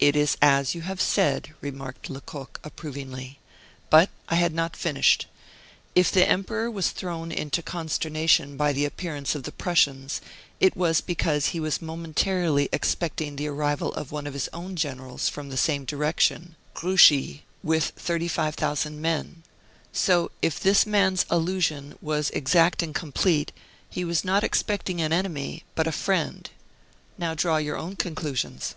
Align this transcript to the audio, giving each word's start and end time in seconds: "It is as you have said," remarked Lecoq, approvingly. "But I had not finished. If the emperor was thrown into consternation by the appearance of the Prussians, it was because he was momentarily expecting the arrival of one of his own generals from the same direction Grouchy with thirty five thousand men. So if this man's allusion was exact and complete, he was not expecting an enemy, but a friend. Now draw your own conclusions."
"It 0.00 0.16
is 0.16 0.36
as 0.42 0.74
you 0.74 0.80
have 0.80 1.00
said," 1.00 1.54
remarked 1.60 2.10
Lecoq, 2.10 2.58
approvingly. 2.64 3.38
"But 3.90 4.10
I 4.28 4.34
had 4.34 4.52
not 4.52 4.74
finished. 4.74 5.28
If 5.94 6.10
the 6.10 6.28
emperor 6.28 6.68
was 6.68 6.90
thrown 6.90 7.30
into 7.30 7.62
consternation 7.62 8.56
by 8.56 8.72
the 8.72 8.84
appearance 8.84 9.36
of 9.36 9.44
the 9.44 9.52
Prussians, 9.52 10.20
it 10.58 10.76
was 10.76 11.00
because 11.00 11.46
he 11.46 11.60
was 11.60 11.80
momentarily 11.80 12.68
expecting 12.72 13.36
the 13.36 13.46
arrival 13.46 13.92
of 13.92 14.10
one 14.10 14.26
of 14.26 14.34
his 14.34 14.48
own 14.52 14.74
generals 14.74 15.28
from 15.28 15.48
the 15.50 15.56
same 15.56 15.84
direction 15.84 16.56
Grouchy 16.74 17.44
with 17.62 17.90
thirty 17.94 18.26
five 18.26 18.56
thousand 18.56 19.00
men. 19.00 19.44
So 19.92 20.32
if 20.42 20.58
this 20.58 20.84
man's 20.84 21.24
allusion 21.30 21.94
was 22.02 22.30
exact 22.30 22.82
and 22.82 22.92
complete, 22.92 23.52
he 23.88 24.04
was 24.04 24.24
not 24.24 24.42
expecting 24.42 25.00
an 25.00 25.12
enemy, 25.12 25.62
but 25.76 25.86
a 25.86 25.92
friend. 25.92 26.50
Now 27.16 27.34
draw 27.36 27.58
your 27.58 27.76
own 27.78 27.94
conclusions." 27.94 28.74